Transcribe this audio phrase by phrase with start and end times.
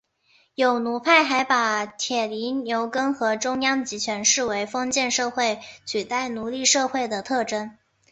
[0.55, 7.77] 有奴派还把铁犁牛耕和中央集权视为封建社会取代奴隶社会的特征。